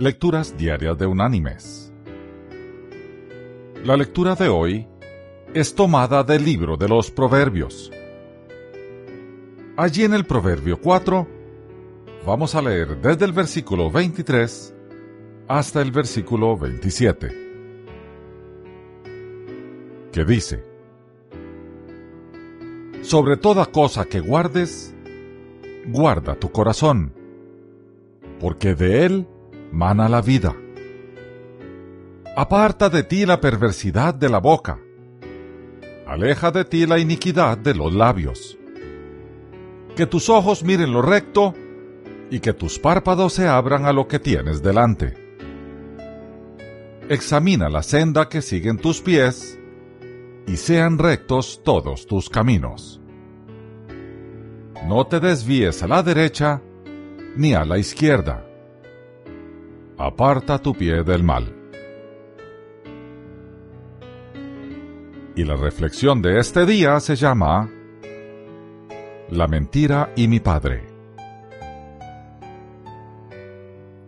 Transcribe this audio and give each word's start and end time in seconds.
Lecturas 0.00 0.56
Diarias 0.56 0.96
de 0.96 1.04
Unánimes. 1.04 1.92
La 3.84 3.98
lectura 3.98 4.34
de 4.34 4.48
hoy 4.48 4.88
es 5.52 5.74
tomada 5.74 6.24
del 6.24 6.42
libro 6.42 6.78
de 6.78 6.88
los 6.88 7.10
Proverbios. 7.10 7.92
Allí 9.76 10.04
en 10.04 10.14
el 10.14 10.24
Proverbio 10.24 10.80
4 10.80 11.28
vamos 12.24 12.54
a 12.54 12.62
leer 12.62 12.98
desde 13.02 13.26
el 13.26 13.32
versículo 13.32 13.90
23 13.90 14.74
hasta 15.48 15.82
el 15.82 15.92
versículo 15.92 16.56
27, 16.56 17.28
que 20.12 20.24
dice, 20.24 20.64
Sobre 23.02 23.36
toda 23.36 23.66
cosa 23.66 24.06
que 24.06 24.20
guardes, 24.20 24.94
guarda 25.88 26.36
tu 26.36 26.50
corazón, 26.50 27.12
porque 28.40 28.74
de 28.74 29.04
él 29.04 29.26
mana 29.72 30.08
la 30.08 30.20
vida. 30.20 30.54
Aparta 32.36 32.88
de 32.88 33.02
ti 33.02 33.26
la 33.26 33.40
perversidad 33.40 34.14
de 34.14 34.28
la 34.28 34.38
boca, 34.38 34.80
aleja 36.06 36.50
de 36.50 36.64
ti 36.64 36.86
la 36.86 36.98
iniquidad 36.98 37.58
de 37.58 37.74
los 37.74 37.92
labios. 37.92 38.58
Que 39.94 40.06
tus 40.06 40.28
ojos 40.28 40.64
miren 40.64 40.92
lo 40.92 41.02
recto 41.02 41.54
y 42.30 42.40
que 42.40 42.52
tus 42.52 42.78
párpados 42.78 43.34
se 43.34 43.48
abran 43.48 43.84
a 43.84 43.92
lo 43.92 44.08
que 44.08 44.18
tienes 44.18 44.62
delante. 44.62 45.14
Examina 47.08 47.68
la 47.68 47.82
senda 47.82 48.28
que 48.28 48.40
siguen 48.40 48.78
tus 48.78 49.00
pies 49.00 49.58
y 50.46 50.56
sean 50.56 50.98
rectos 50.98 51.60
todos 51.64 52.06
tus 52.06 52.30
caminos. 52.30 53.00
No 54.86 55.06
te 55.06 55.20
desvíes 55.20 55.82
a 55.82 55.88
la 55.88 56.02
derecha 56.02 56.62
ni 57.36 57.52
a 57.54 57.64
la 57.64 57.78
izquierda 57.78 58.49
aparta 60.00 60.58
tu 60.58 60.72
pie 60.72 61.04
del 61.04 61.22
mal. 61.22 61.54
Y 65.36 65.44
la 65.44 65.56
reflexión 65.56 66.22
de 66.22 66.38
este 66.38 66.64
día 66.64 66.98
se 67.00 67.16
llama 67.16 67.68
La 69.28 69.46
mentira 69.46 70.10
y 70.16 70.26
mi 70.26 70.40
padre. 70.40 70.86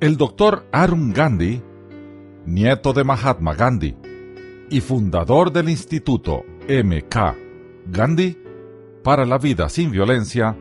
El 0.00 0.16
doctor 0.16 0.64
Arun 0.72 1.12
Gandhi, 1.12 1.62
nieto 2.46 2.94
de 2.94 3.04
Mahatma 3.04 3.54
Gandhi 3.54 3.94
y 4.70 4.80
fundador 4.80 5.52
del 5.52 5.68
Instituto 5.68 6.42
MK 6.68 7.16
Gandhi 7.86 8.38
para 9.04 9.26
la 9.26 9.36
vida 9.36 9.68
sin 9.68 9.90
violencia, 9.90 10.56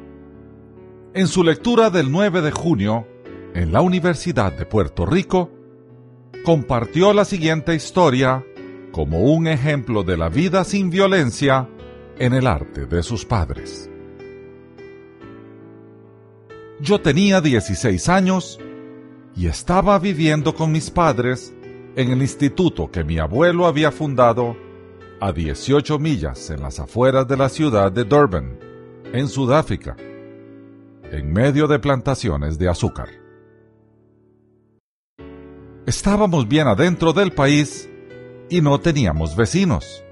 en 1.14 1.28
su 1.28 1.42
lectura 1.42 1.90
del 1.90 2.12
9 2.12 2.42
de 2.42 2.52
junio 2.52 3.08
en 3.54 3.72
la 3.72 3.82
Universidad 3.82 4.54
de 4.54 4.66
Puerto 4.66 5.06
Rico, 5.06 5.52
compartió 6.44 7.14
la 7.14 7.26
siguiente 7.26 7.76
historia 7.76 8.44
como 8.92 9.22
un 9.22 9.48
ejemplo 9.48 10.04
de 10.04 10.18
la 10.18 10.30
vida 10.30 10.64
sin 10.64 10.90
violencia 10.90 11.68
en 12.18 12.34
el 12.34 12.48
arte 12.48 12.86
de 12.86 13.04
sus 13.04 13.26
padres. 13.26 13.90
Yo 16.80 17.00
tenía 17.00 17.42
16 17.42 18.10
años 18.10 18.60
y 19.36 19.48
estaba 19.48 19.98
viviendo 20.00 20.56
con 20.56 20.72
mis 20.72 20.90
padres 20.90 21.54
en 21.96 22.12
el 22.12 22.22
instituto 22.22 22.90
que 22.90 23.04
mi 23.04 23.20
abuelo 23.20 23.66
había 23.66 23.92
fundado 23.92 24.56
a 25.20 25.32
18 25.32 26.00
millas 26.00 26.50
en 26.50 26.62
las 26.62 26.80
afueras 26.80 27.28
de 27.28 27.38
la 27.38 27.50
ciudad 27.50 27.92
de 27.92 28.04
Durban, 28.04 28.58
en 29.14 29.28
Sudáfrica, 29.28 29.96
en 31.12 31.32
medio 31.32 31.68
de 31.68 31.78
plantaciones 31.80 32.58
de 32.58 32.70
azúcar. 32.70 33.21
Estábamos 35.86 36.48
bien 36.48 36.68
adentro 36.68 37.12
del 37.12 37.32
país 37.32 37.90
y 38.50 38.62
no 38.62 38.80
teníamos 38.80 39.36
vecinos. 39.36 40.04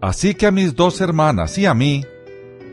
Así 0.00 0.34
que 0.34 0.46
a 0.46 0.52
mis 0.52 0.76
dos 0.76 1.00
hermanas 1.00 1.58
y 1.58 1.66
a 1.66 1.74
mí 1.74 2.04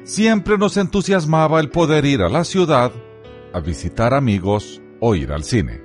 siempre 0.03 0.58
nos 0.58 0.78
entusiasmaba 0.78 1.59
el 1.59 1.69
poder 1.69 2.06
ir 2.06 2.22
a 2.22 2.30
la 2.30 2.44
ciudad 2.44 2.92
a 3.53 3.59
visitar 3.59 4.14
amigos 4.14 4.81
o 5.00 5.16
ir 5.16 5.31
al 5.31 5.44
cine. 5.44 5.81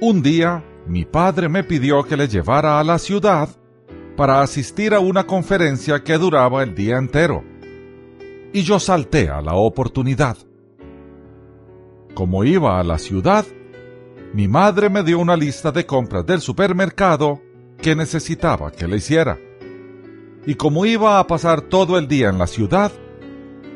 Un 0.00 0.22
día, 0.22 0.64
mi 0.86 1.04
padre 1.04 1.48
me 1.48 1.64
pidió 1.64 2.04
que 2.04 2.16
le 2.16 2.28
llevara 2.28 2.78
a 2.78 2.84
la 2.84 2.98
ciudad 3.00 3.48
para 4.16 4.40
asistir 4.40 4.94
a 4.94 5.00
una 5.00 5.24
conferencia 5.24 6.04
que 6.04 6.16
duraba 6.16 6.62
el 6.62 6.74
día 6.74 6.96
entero. 6.96 7.42
Y 8.52 8.62
yo 8.62 8.78
salté 8.78 9.28
a 9.28 9.40
la 9.40 9.54
oportunidad. 9.54 10.36
Como 12.18 12.42
iba 12.42 12.80
a 12.80 12.82
la 12.82 12.98
ciudad, 12.98 13.46
mi 14.32 14.48
madre 14.48 14.90
me 14.90 15.04
dio 15.04 15.20
una 15.20 15.36
lista 15.36 15.70
de 15.70 15.86
compras 15.86 16.26
del 16.26 16.40
supermercado 16.40 17.40
que 17.80 17.94
necesitaba 17.94 18.72
que 18.72 18.88
le 18.88 18.96
hiciera. 18.96 19.38
Y 20.44 20.56
como 20.56 20.84
iba 20.84 21.20
a 21.20 21.26
pasar 21.28 21.60
todo 21.60 21.96
el 21.96 22.08
día 22.08 22.30
en 22.30 22.38
la 22.38 22.48
ciudad, 22.48 22.90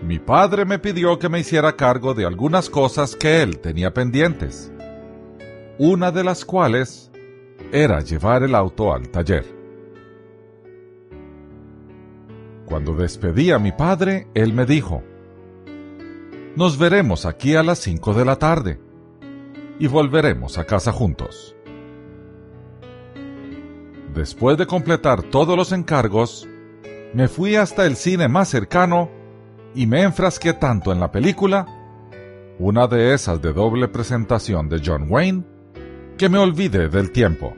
mi 0.05 0.19
padre 0.19 0.65
me 0.65 0.81
pidió 0.81 1.21
que 1.21 1.29
me 1.29 1.39
hiciera 1.39 1.77
cargo 1.77 2.15
de 2.15 2.27
algunas 2.27 2.69
cosas 2.69 3.15
que 3.15 3.43
él 3.43 3.61
tenía 3.61 3.95
pendientes, 3.95 4.73
una 5.79 6.11
de 6.11 6.25
las 6.25 6.45
cuales 6.45 7.13
era 7.71 8.01
llevar 8.01 8.43
el 8.43 8.57
auto 8.57 8.93
al 8.93 9.09
taller. 9.09 9.47
Cuando 12.67 12.93
despedí 12.97 13.53
a 13.53 13.61
mi 13.61 13.71
padre, 13.71 14.27
él 14.35 14.53
me 14.53 14.67
dijo, 14.67 15.05
nos 16.57 16.79
veremos 16.79 17.25
aquí 17.25 17.55
a 17.55 17.63
las 17.63 17.79
5 17.79 18.15
de 18.15 18.25
la 18.25 18.37
tarde 18.37 18.81
y 19.79 19.87
volveremos 19.87 20.59
a 20.59 20.65
casa 20.65 20.93
juntos. 20.93 21.57
Después 24.15 24.59
de 24.59 24.67
completar 24.67 25.23
todos 25.23 25.57
los 25.57 25.73
encargos, 25.73 26.47
me 27.15 27.29
fui 27.29 27.57
hasta 27.57 27.87
el 27.87 27.97
cine 27.97 28.29
más 28.29 28.49
cercano 28.49 29.11
y 29.75 29.87
me 29.87 30.03
enfrasqué 30.03 30.53
tanto 30.53 30.93
en 30.93 31.01
la 31.01 31.11
película, 31.11 31.67
una 32.59 32.87
de 32.87 33.15
esas 33.15 33.41
de 33.41 33.55
doble 33.55 33.89
presentación 33.89 34.69
de 34.69 34.83
John 34.85 35.07
Wayne, 35.09 35.45
que 36.19 36.29
me 36.29 36.39
olvidé 36.39 36.89
del 36.89 37.11
tiempo. 37.11 37.55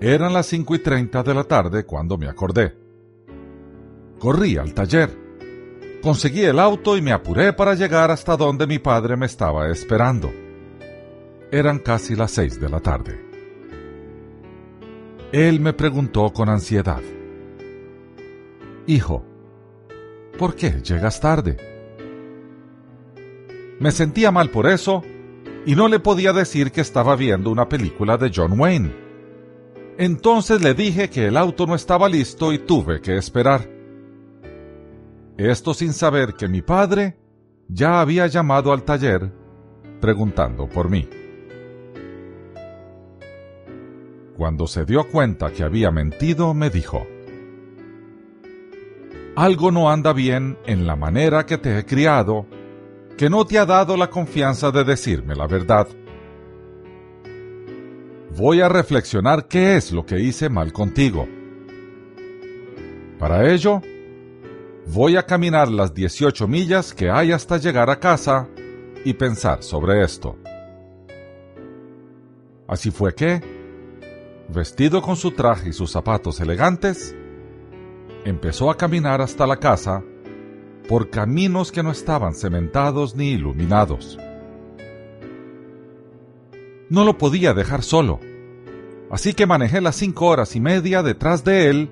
Eran 0.00 0.32
las 0.32 0.46
5 0.46 0.74
y 0.74 0.78
30 0.80 1.22
de 1.22 1.34
la 1.34 1.44
tarde 1.44 1.84
cuando 1.84 2.18
me 2.18 2.28
acordé. 2.28 2.76
Corrí 4.18 4.56
al 4.56 4.74
taller 4.74 5.21
Conseguí 6.02 6.42
el 6.42 6.58
auto 6.58 6.96
y 6.96 7.00
me 7.00 7.12
apuré 7.12 7.52
para 7.52 7.74
llegar 7.74 8.10
hasta 8.10 8.36
donde 8.36 8.66
mi 8.66 8.80
padre 8.80 9.16
me 9.16 9.26
estaba 9.26 9.70
esperando. 9.70 10.32
Eran 11.52 11.78
casi 11.78 12.16
las 12.16 12.32
seis 12.32 12.60
de 12.60 12.68
la 12.68 12.80
tarde. 12.80 13.24
Él 15.30 15.60
me 15.60 15.72
preguntó 15.72 16.32
con 16.32 16.48
ansiedad. 16.48 17.00
Hijo, 18.88 19.24
¿por 20.36 20.56
qué 20.56 20.82
llegas 20.82 21.20
tarde? 21.20 21.56
Me 23.78 23.92
sentía 23.92 24.32
mal 24.32 24.50
por 24.50 24.66
eso 24.66 25.04
y 25.64 25.76
no 25.76 25.86
le 25.86 26.00
podía 26.00 26.32
decir 26.32 26.72
que 26.72 26.80
estaba 26.80 27.14
viendo 27.14 27.48
una 27.48 27.68
película 27.68 28.16
de 28.16 28.32
John 28.34 28.58
Wayne. 28.58 28.92
Entonces 29.98 30.60
le 30.62 30.74
dije 30.74 31.08
que 31.10 31.28
el 31.28 31.36
auto 31.36 31.64
no 31.64 31.76
estaba 31.76 32.08
listo 32.08 32.52
y 32.52 32.58
tuve 32.58 33.00
que 33.00 33.16
esperar. 33.16 33.81
Esto 35.36 35.72
sin 35.72 35.92
saber 35.92 36.34
que 36.34 36.48
mi 36.48 36.62
padre 36.62 37.16
ya 37.68 38.00
había 38.00 38.26
llamado 38.26 38.72
al 38.72 38.82
taller 38.82 39.32
preguntando 40.00 40.68
por 40.68 40.90
mí. 40.90 41.08
Cuando 44.36 44.66
se 44.66 44.84
dio 44.84 45.08
cuenta 45.08 45.52
que 45.52 45.62
había 45.62 45.90
mentido, 45.90 46.52
me 46.52 46.68
dijo, 46.68 47.06
Algo 49.36 49.70
no 49.70 49.90
anda 49.90 50.12
bien 50.12 50.58
en 50.66 50.86
la 50.86 50.96
manera 50.96 51.46
que 51.46 51.58
te 51.58 51.78
he 51.78 51.86
criado, 51.86 52.46
que 53.16 53.30
no 53.30 53.46
te 53.46 53.58
ha 53.58 53.64
dado 53.64 53.96
la 53.96 54.10
confianza 54.10 54.70
de 54.70 54.84
decirme 54.84 55.34
la 55.34 55.46
verdad. 55.46 55.86
Voy 58.36 58.60
a 58.60 58.68
reflexionar 58.68 59.46
qué 59.46 59.76
es 59.76 59.92
lo 59.92 60.04
que 60.04 60.20
hice 60.20 60.48
mal 60.48 60.72
contigo. 60.72 61.28
Para 63.18 63.52
ello, 63.52 63.80
Voy 64.86 65.16
a 65.16 65.22
caminar 65.22 65.68
las 65.68 65.94
18 65.94 66.48
millas 66.48 66.92
que 66.92 67.08
hay 67.08 67.30
hasta 67.32 67.56
llegar 67.56 67.88
a 67.88 68.00
casa 68.00 68.48
y 69.04 69.14
pensar 69.14 69.62
sobre 69.62 70.02
esto. 70.02 70.36
Así 72.66 72.90
fue 72.90 73.14
que, 73.14 73.40
vestido 74.48 75.00
con 75.00 75.16
su 75.16 75.30
traje 75.30 75.68
y 75.68 75.72
sus 75.72 75.90
zapatos 75.90 76.40
elegantes, 76.40 77.14
empezó 78.24 78.70
a 78.70 78.76
caminar 78.76 79.20
hasta 79.20 79.46
la 79.46 79.56
casa 79.56 80.02
por 80.88 81.10
caminos 81.10 81.70
que 81.70 81.82
no 81.82 81.92
estaban 81.92 82.34
cementados 82.34 83.14
ni 83.14 83.30
iluminados. 83.30 84.18
No 86.90 87.04
lo 87.04 87.16
podía 87.18 87.54
dejar 87.54 87.82
solo, 87.82 88.18
así 89.10 89.32
que 89.32 89.46
manejé 89.46 89.80
las 89.80 89.96
cinco 89.96 90.26
horas 90.26 90.56
y 90.56 90.60
media 90.60 91.02
detrás 91.02 91.44
de 91.44 91.70
él, 91.70 91.90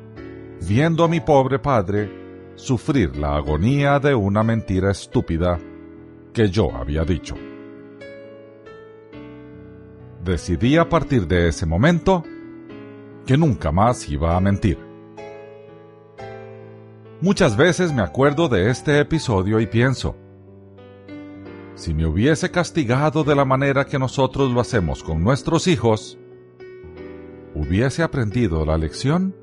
viendo 0.67 1.05
a 1.05 1.09
mi 1.09 1.21
pobre 1.21 1.59
padre 1.59 2.19
sufrir 2.61 3.17
la 3.17 3.37
agonía 3.37 3.99
de 3.99 4.15
una 4.15 4.43
mentira 4.43 4.91
estúpida 4.91 5.59
que 6.33 6.49
yo 6.49 6.75
había 6.75 7.05
dicho. 7.05 7.35
Decidí 10.23 10.77
a 10.77 10.89
partir 10.89 11.27
de 11.27 11.49
ese 11.49 11.65
momento 11.65 12.23
que 13.27 13.37
nunca 13.37 13.73
más 13.73 14.09
iba 14.09 14.37
a 14.37 14.41
mentir. 14.41 14.79
Muchas 17.23 17.57
veces 17.57 17.93
me 17.93 18.03
acuerdo 18.03 18.49
de 18.49 18.71
este 18.71 19.01
episodio 19.01 19.61
y 19.61 19.67
pienso, 19.67 20.17
si 21.75 21.95
me 21.95 22.06
hubiese 22.06 22.51
castigado 22.51 23.25
de 23.25 23.35
la 23.35 23.47
manera 23.47 23.87
que 23.87 23.99
nosotros 23.99 24.51
lo 24.51 24.61
hacemos 24.61 25.03
con 25.03 25.25
nuestros 25.25 25.67
hijos, 25.67 26.19
¿hubiese 27.55 28.03
aprendido 28.03 28.67
la 28.67 28.77
lección? 28.77 29.35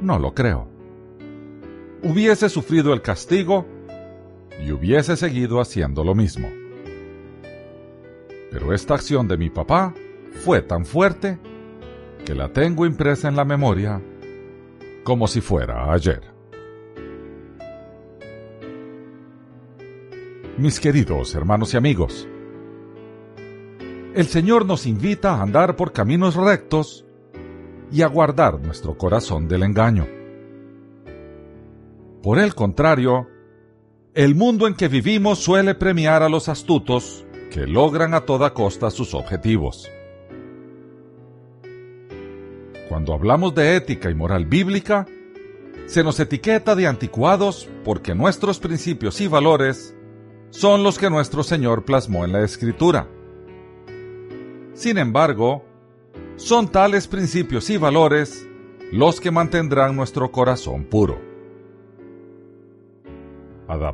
No 0.00 0.18
lo 0.18 0.32
creo. 0.32 0.75
Hubiese 2.08 2.48
sufrido 2.48 2.92
el 2.92 3.02
castigo 3.02 3.66
y 4.64 4.70
hubiese 4.70 5.16
seguido 5.16 5.60
haciendo 5.60 6.04
lo 6.04 6.14
mismo. 6.14 6.48
Pero 8.48 8.72
esta 8.72 8.94
acción 8.94 9.26
de 9.26 9.36
mi 9.36 9.50
papá 9.50 9.92
fue 10.44 10.62
tan 10.62 10.86
fuerte 10.86 11.40
que 12.24 12.32
la 12.32 12.52
tengo 12.52 12.86
impresa 12.86 13.26
en 13.26 13.34
la 13.34 13.44
memoria 13.44 14.00
como 15.02 15.26
si 15.26 15.40
fuera 15.40 15.92
ayer. 15.92 16.22
Mis 20.58 20.78
queridos 20.78 21.34
hermanos 21.34 21.74
y 21.74 21.76
amigos, 21.76 22.28
el 24.14 24.26
Señor 24.26 24.64
nos 24.64 24.86
invita 24.86 25.32
a 25.34 25.42
andar 25.42 25.74
por 25.74 25.92
caminos 25.92 26.36
rectos 26.36 27.04
y 27.90 28.02
a 28.02 28.06
guardar 28.06 28.60
nuestro 28.60 28.96
corazón 28.96 29.48
del 29.48 29.64
engaño. 29.64 30.15
Por 32.26 32.40
el 32.40 32.56
contrario, 32.56 33.28
el 34.12 34.34
mundo 34.34 34.66
en 34.66 34.74
que 34.74 34.88
vivimos 34.88 35.38
suele 35.38 35.76
premiar 35.76 36.24
a 36.24 36.28
los 36.28 36.48
astutos 36.48 37.24
que 37.52 37.68
logran 37.68 38.14
a 38.14 38.22
toda 38.22 38.52
costa 38.52 38.90
sus 38.90 39.14
objetivos. 39.14 39.88
Cuando 42.88 43.14
hablamos 43.14 43.54
de 43.54 43.76
ética 43.76 44.10
y 44.10 44.16
moral 44.16 44.44
bíblica, 44.44 45.06
se 45.86 46.02
nos 46.02 46.18
etiqueta 46.18 46.74
de 46.74 46.88
anticuados 46.88 47.68
porque 47.84 48.12
nuestros 48.16 48.58
principios 48.58 49.20
y 49.20 49.28
valores 49.28 49.94
son 50.50 50.82
los 50.82 50.98
que 50.98 51.10
nuestro 51.10 51.44
Señor 51.44 51.84
plasmó 51.84 52.24
en 52.24 52.32
la 52.32 52.42
Escritura. 52.42 53.08
Sin 54.74 54.98
embargo, 54.98 55.64
son 56.34 56.72
tales 56.72 57.06
principios 57.06 57.70
y 57.70 57.76
valores 57.76 58.48
los 58.90 59.20
que 59.20 59.30
mantendrán 59.30 59.94
nuestro 59.94 60.32
corazón 60.32 60.86
puro. 60.86 61.25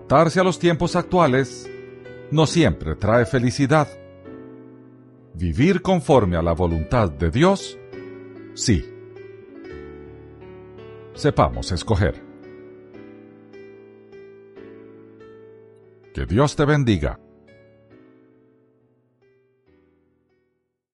Adaptarse 0.03 0.41
a 0.41 0.43
los 0.45 0.59
tiempos 0.59 0.97
actuales 0.97 1.71
no 2.33 2.47
siempre 2.47 2.97
trae 2.97 3.25
felicidad. 3.25 3.87
Vivir 5.33 5.81
conforme 5.81 6.37
a 6.37 6.43
la 6.43 6.53
voluntad 6.53 7.09
de 7.09 7.31
Dios, 7.31 7.79
sí. 8.55 8.85
Sepamos 11.15 11.71
escoger. 11.71 12.21
Que 16.13 16.27
Dios 16.27 16.57
te 16.57 16.65
bendiga. 16.65 17.21